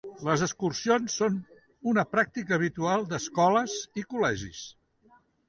[0.27, 1.35] Les excursions són
[1.91, 4.65] una pràctica habitual d'escoles i col·legis.